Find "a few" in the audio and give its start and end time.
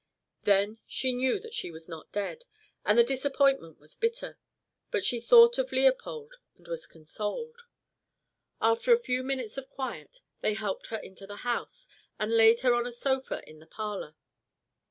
8.91-9.21